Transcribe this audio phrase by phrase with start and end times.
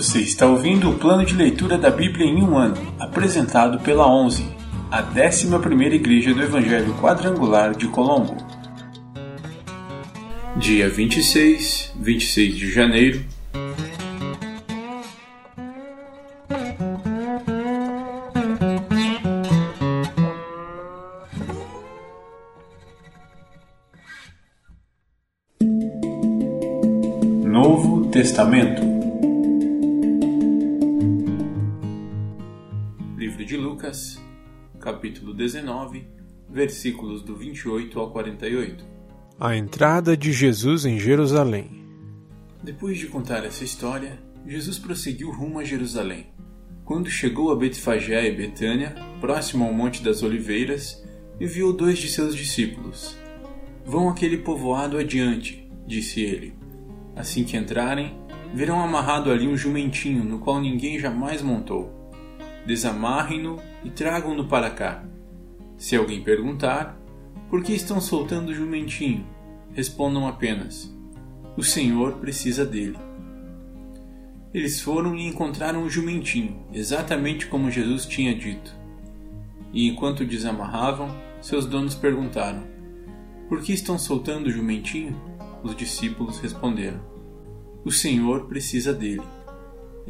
[0.00, 4.42] Você está ouvindo o plano de leitura da Bíblia em um ano, apresentado pela 11,
[4.90, 5.46] a 11
[5.94, 8.34] Igreja do Evangelho Quadrangular de Colombo.
[10.56, 13.22] Dia 26, 26 de janeiro.
[27.44, 28.89] Novo Testamento
[33.20, 34.18] Livro de Lucas,
[34.80, 36.08] capítulo 19,
[36.48, 38.82] versículos do 28 ao 48.
[39.38, 41.84] A entrada de Jesus em Jerusalém.
[42.62, 46.28] Depois de contar essa história, Jesus prosseguiu rumo a Jerusalém.
[46.82, 51.06] Quando chegou a Betfagé e Betânia, próximo ao Monte das Oliveiras,
[51.38, 53.18] enviou dois de seus discípulos.
[53.84, 56.54] Vão àquele povoado adiante, disse ele.
[57.14, 58.18] Assim que entrarem,
[58.54, 61.99] verão amarrado ali um jumentinho no qual ninguém jamais montou.
[62.66, 65.04] Desamarrem-no e tragam-no para cá.
[65.76, 67.00] Se alguém perguntar,
[67.48, 69.26] por que estão soltando o jumentinho?
[69.72, 70.94] Respondam apenas:
[71.56, 72.98] O Senhor precisa dele.
[74.52, 78.74] Eles foram e encontraram o jumentinho, exatamente como Jesus tinha dito.
[79.72, 81.08] E enquanto desamarravam,
[81.40, 82.64] seus donos perguntaram:
[83.48, 85.16] Por que estão soltando o jumentinho?
[85.62, 87.00] Os discípulos responderam:
[87.84, 89.22] O Senhor precisa dele.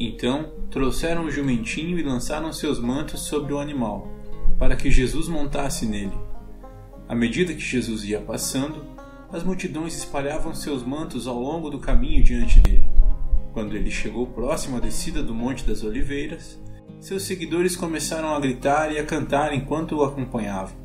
[0.03, 4.09] Então trouxeram o jumentinho e lançaram seus mantos sobre o animal,
[4.59, 6.17] para que Jesus montasse nele.
[7.07, 8.83] À medida que Jesus ia passando,
[9.31, 12.89] as multidões espalhavam seus mantos ao longo do caminho diante dele.
[13.53, 16.59] Quando ele chegou próximo à descida do Monte das Oliveiras,
[16.99, 20.77] seus seguidores começaram a gritar e a cantar enquanto o acompanhavam,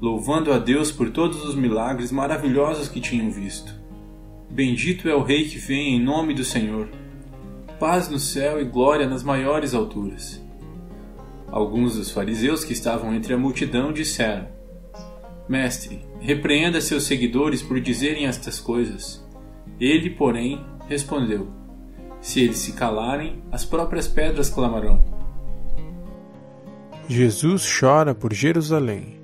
[0.00, 3.74] louvando a Deus por todos os milagres maravilhosos que tinham visto.
[4.48, 6.88] Bendito é o Rei que vem em nome do Senhor.
[7.80, 10.38] Paz no céu e glória nas maiores alturas.
[11.50, 14.48] Alguns dos fariseus que estavam entre a multidão disseram:
[15.48, 19.26] Mestre, repreenda seus seguidores por dizerem estas coisas.
[19.80, 21.50] Ele, porém, respondeu:
[22.20, 25.02] Se eles se calarem, as próprias pedras clamarão.
[27.08, 29.18] Jesus chora por Jerusalém.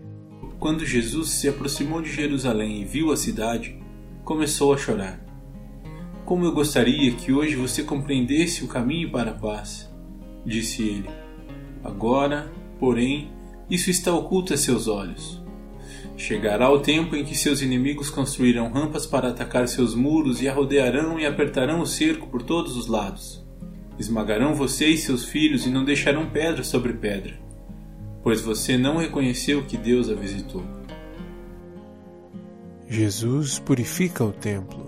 [0.59, 3.79] Quando Jesus se aproximou de Jerusalém e viu a cidade,
[4.25, 5.26] começou a chorar.
[6.27, 9.89] Como eu gostaria que hoje você compreendesse o caminho para a paz,
[10.45, 11.09] disse ele.
[11.85, 12.51] Agora,
[12.81, 13.31] porém,
[13.71, 15.41] isso está oculto a seus olhos.
[16.17, 20.53] Chegará o tempo em que seus inimigos construirão rampas para atacar seus muros e a
[20.53, 23.47] rodearão e apertarão o cerco por todos os lados.
[23.97, 27.39] Esmagarão você e seus filhos e não deixarão pedra sobre pedra,
[28.25, 30.65] pois você não reconheceu que Deus a visitou.
[32.89, 34.86] Jesus purifica o templo.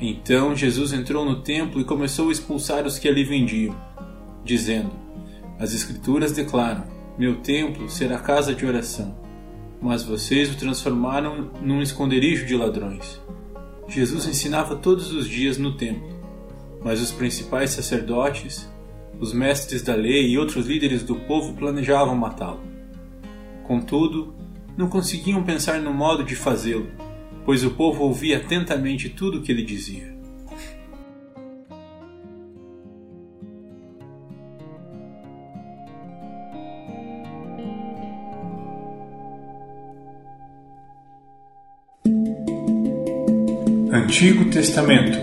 [0.00, 3.76] Então Jesus entrou no templo e começou a expulsar os que ali vendiam,
[4.44, 4.90] dizendo:
[5.58, 6.84] As Escrituras declaram:
[7.18, 9.24] Meu templo será casa de oração
[9.84, 13.20] mas vocês o transformaram num esconderijo de ladrões.
[13.86, 16.08] Jesus ensinava todos os dias no templo,
[16.82, 18.66] mas os principais sacerdotes,
[19.20, 22.62] os mestres da lei e outros líderes do povo planejavam matá-lo.
[23.64, 24.34] Contudo,
[24.74, 26.86] não conseguiam pensar no modo de fazê-lo,
[27.44, 30.14] pois o povo ouvia atentamente tudo o que ele dizia.
[43.92, 45.18] Antigo Testamento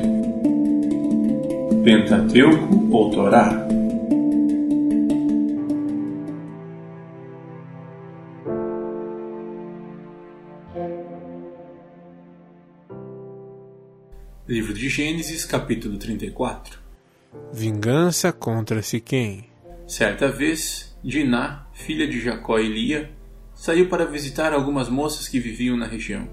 [1.83, 3.67] Pentateuco ou Torá
[14.51, 16.77] Livro de Gênesis, capítulo 34
[17.53, 19.45] Vingança contra Siquém
[19.87, 23.13] Certa vez, Diná, filha de Jacó e Lia,
[23.55, 26.27] saiu para visitar algumas moças que viviam na região.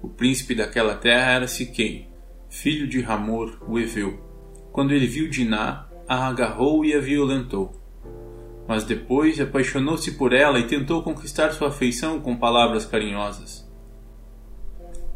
[0.00, 2.08] O príncipe daquela terra era Siquém,
[2.48, 4.18] filho de Ramor, o Eveu.
[4.72, 7.78] Quando ele viu Diná, a agarrou e a violentou.
[8.66, 13.70] Mas depois apaixonou-se por ela e tentou conquistar sua afeição com palavras carinhosas.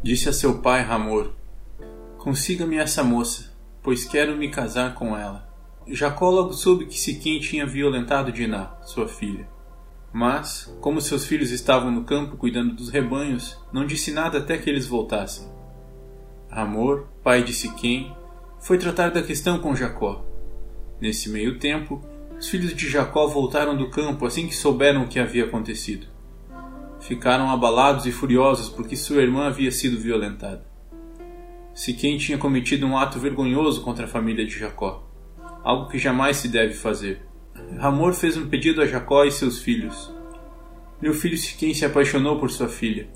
[0.03, 1.38] Disse a seu pai Ramor:
[2.19, 3.49] Consiga-me essa moça,
[3.81, 5.47] pois quero me casar com ela.
[5.87, 9.47] Jacó logo soube que Siquém tinha violentado Diná, sua filha.
[10.11, 14.69] Mas, como seus filhos estavam no campo cuidando dos rebanhos, não disse nada até que
[14.69, 15.47] eles voltassem.
[16.51, 18.13] Amor, pai de Siquém,
[18.59, 20.25] foi tratar da questão com Jacó.
[20.99, 22.03] Nesse meio tempo,
[22.37, 26.05] os filhos de Jacó voltaram do campo assim que souberam o que havia acontecido.
[26.99, 30.68] Ficaram abalados e furiosos porque sua irmã havia sido violentada.
[31.79, 35.09] Siquém tinha cometido um ato vergonhoso contra a família de Jacó,
[35.63, 37.21] algo que jamais se deve fazer.
[37.77, 40.13] Ramor fez um pedido a Jacó e seus filhos.
[41.01, 43.07] Meu filho Siquém se apaixonou por sua filha.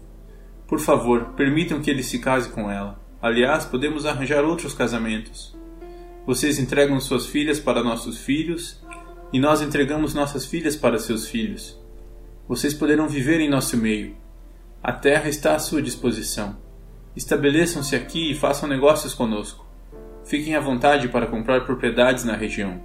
[0.66, 2.98] Por favor, permitam que ele se case com ela.
[3.22, 5.54] Aliás, podemos arranjar outros casamentos.
[6.26, 8.82] Vocês entregam suas filhas para nossos filhos
[9.34, 11.78] e nós entregamos nossas filhas para seus filhos.
[12.48, 14.16] Vocês poderão viver em nosso meio.
[14.82, 16.63] A terra está à sua disposição.
[17.16, 19.64] Estabeleçam-se aqui e façam negócios conosco.
[20.26, 22.82] Fiquem à vontade para comprar propriedades na região.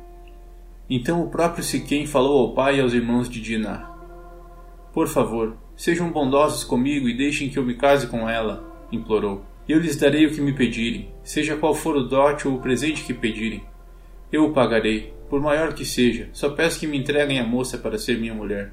[0.90, 3.90] Então o próprio Siquém falou ao pai e aos irmãos de Diná:
[4.92, 9.44] Por favor, sejam bondosos comigo e deixem que eu me case com ela, implorou.
[9.66, 13.04] Eu lhes darei o que me pedirem, seja qual for o dote ou o presente
[13.04, 13.62] que pedirem.
[14.32, 17.98] Eu o pagarei, por maior que seja, só peço que me entreguem a moça para
[17.98, 18.72] ser minha mulher.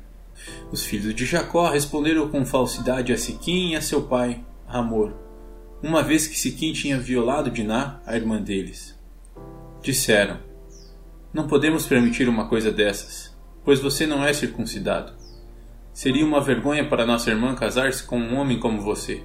[0.72, 5.25] Os filhos de Jacó responderam com falsidade a Siquim e a seu pai, Ramor,
[5.86, 9.00] uma vez que Siquim tinha violado Diná, a irmã deles.
[9.84, 10.40] Disseram:
[11.32, 15.14] Não podemos permitir uma coisa dessas, pois você não é circuncidado.
[15.94, 19.24] Seria uma vergonha para nossa irmã casar-se com um homem como você.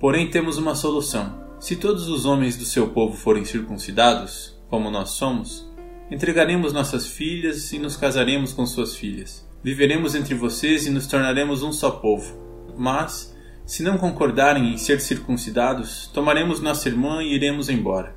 [0.00, 1.42] Porém, temos uma solução.
[1.60, 5.70] Se todos os homens do seu povo forem circuncidados, como nós somos,
[6.10, 9.46] entregaremos nossas filhas e nos casaremos com suas filhas.
[9.62, 12.34] Viveremos entre vocês e nos tornaremos um só povo.
[12.78, 13.31] Mas,
[13.64, 18.14] se não concordarem em ser circuncidados, tomaremos nossa irmã e iremos embora.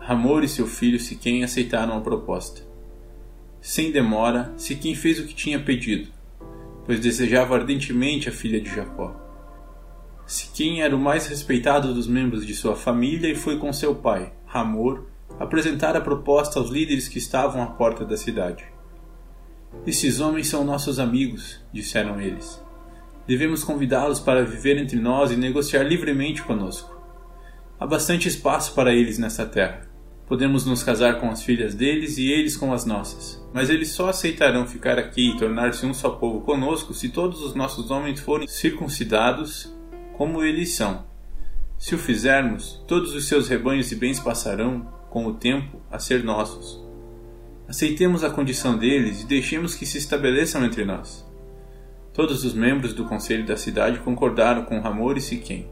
[0.00, 2.62] Ramor e seu filho Siquém aceitaram a proposta.
[3.60, 6.10] Sem demora, Siquém fez o que tinha pedido,
[6.86, 9.16] pois desejava ardentemente a filha de Jacó.
[10.26, 14.32] Siquém era o mais respeitado dos membros de sua família e foi com seu pai,
[14.46, 15.06] Ramor,
[15.38, 18.64] apresentar a proposta aos líderes que estavam à porta da cidade.
[19.86, 22.62] Esses homens são nossos amigos, disseram eles.
[23.26, 26.90] Devemos convidá-los para viver entre nós e negociar livremente conosco.
[27.78, 29.88] Há bastante espaço para eles nessa terra.
[30.26, 33.44] Podemos nos casar com as filhas deles e eles com as nossas.
[33.52, 37.54] Mas eles só aceitarão ficar aqui e tornar-se um só povo conosco se todos os
[37.54, 39.74] nossos homens forem circuncidados
[40.16, 41.04] como eles são.
[41.78, 46.22] Se o fizermos, todos os seus rebanhos e bens passarão, com o tempo, a ser
[46.24, 46.80] nossos.
[47.68, 51.26] Aceitemos a condição deles e deixemos que se estabeleçam entre nós.
[52.12, 55.70] Todos os membros do conselho da cidade concordaram com Ramor e Siquém,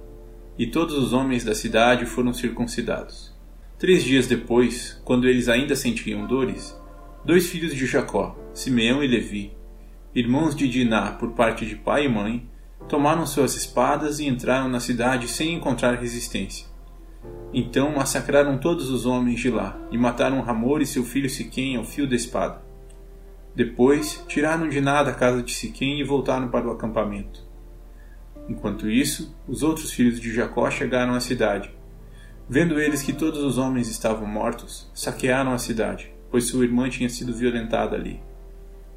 [0.58, 3.38] e todos os homens da cidade foram circuncidados.
[3.78, 6.75] Três dias depois, quando eles ainda sentiam dores,
[7.26, 9.52] dois filhos de Jacó, Simeão e Levi,
[10.14, 12.48] irmãos de Diná por parte de pai e mãe,
[12.88, 16.66] tomaram suas espadas e entraram na cidade sem encontrar resistência.
[17.52, 21.84] Então massacraram todos os homens de lá e mataram Ramor e seu filho Siquém ao
[21.84, 22.69] fio da espada.
[23.55, 27.44] Depois tiraram de nada a casa de Siquém e voltaram para o acampamento.
[28.49, 31.75] Enquanto isso, os outros filhos de Jacó chegaram à cidade.
[32.49, 37.08] Vendo eles que todos os homens estavam mortos, saquearam a cidade, pois sua irmã tinha
[37.08, 38.20] sido violentada ali.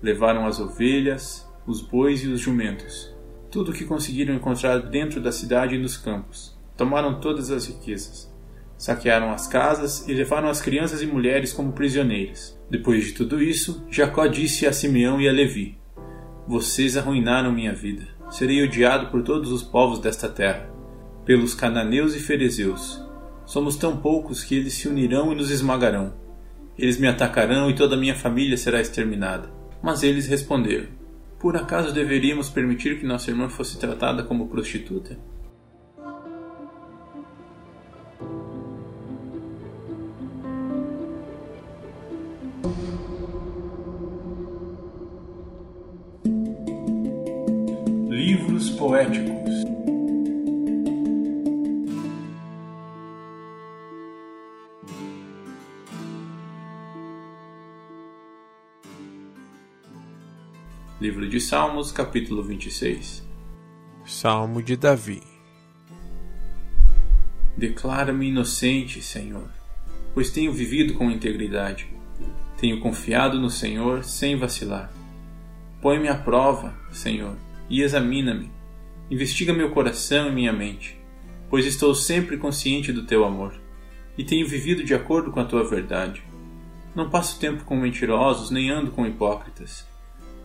[0.01, 3.13] Levaram as ovelhas, os bois e os jumentos,
[3.51, 6.57] tudo o que conseguiram encontrar dentro da cidade e nos campos.
[6.75, 8.32] Tomaram todas as riquezas
[8.83, 12.59] saquearam as casas e levaram as crianças e mulheres como prisioneiras.
[12.69, 15.77] Depois de tudo isso, Jacó disse a Simeão e a Levi:
[16.45, 18.05] Vocês arruinaram minha vida.
[18.29, 20.69] Serei odiado por todos os povos desta terra,
[21.23, 23.01] pelos cananeus e ferezeus.
[23.45, 26.13] Somos tão poucos que eles se unirão e nos esmagarão.
[26.77, 29.49] Eles me atacarão e toda a minha família será exterminada.
[29.81, 30.87] Mas eles responderam:
[31.39, 35.17] Por acaso deveríamos permitir que nossa irmã fosse tratada como prostituta?
[48.43, 49.63] Livros poéticos
[60.99, 63.25] Livro de Salmos, capítulo 26
[64.05, 65.23] Salmo de Davi
[67.55, 69.49] Declara-me inocente, Senhor,
[70.13, 71.87] pois tenho vivido com integridade.
[72.57, 74.91] Tenho confiado no Senhor sem vacilar.
[75.81, 77.37] Põe-me à prova, Senhor,
[77.73, 78.51] e examina-me.
[79.09, 80.99] Investiga meu coração e minha mente,
[81.49, 83.53] pois estou sempre consciente do teu amor
[84.17, 86.23] e tenho vivido de acordo com a tua verdade.
[86.95, 89.87] Não passo tempo com mentirosos nem ando com hipócritas.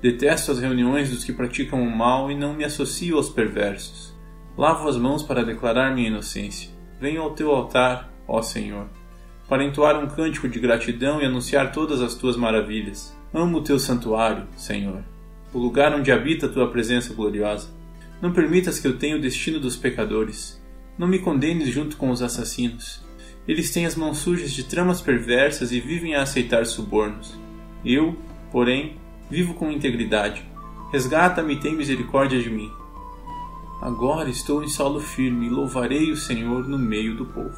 [0.00, 4.16] Detesto as reuniões dos que praticam o mal e não me associo aos perversos.
[4.56, 6.70] Lavo as mãos para declarar minha inocência.
[6.98, 8.88] Venho ao teu altar, ó Senhor
[9.48, 13.16] para entoar um cântico de gratidão e anunciar todas as tuas maravilhas.
[13.32, 15.02] Amo o teu santuário, Senhor,
[15.58, 17.68] o lugar onde habita a tua presença gloriosa.
[18.22, 20.56] Não permitas que eu tenha o destino dos pecadores,
[20.96, 23.00] Não me condenes junto com os assassinos.
[23.46, 27.38] Eles têm as mãos sujas de tramas perversas e vivem a aceitar subornos.
[27.84, 28.16] Eu,
[28.50, 28.96] porém,
[29.30, 30.44] vivo com integridade.
[30.92, 32.68] Resgata-me e tem misericórdia de mim.
[33.80, 37.56] Agora estou em solo firme e louvarei o Senhor no meio do povo.